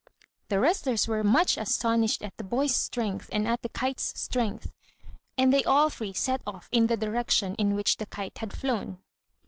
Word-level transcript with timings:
The 0.49 0.59
wrestlers 0.59 1.07
were 1.07 1.23
much 1.23 1.57
astonished 1.57 2.23
at 2.23 2.35
the 2.37 2.43
boy's 2.43 2.73
strength 2.73 3.29
and 3.31 3.47
at 3.47 3.61
the 3.61 3.69
kite's 3.69 4.19
strength, 4.19 4.71
and 5.37 5.53
they 5.53 5.63
all 5.63 5.91
three 5.91 6.11
set 6.11 6.41
off 6.47 6.67
in 6.71 6.87
the 6.87 6.97
direction 6.97 7.53
in 7.59 7.75
which 7.75 7.97
the 7.97 8.07
kite 8.07 8.39
had 8.39 8.51
flown. 8.51 8.97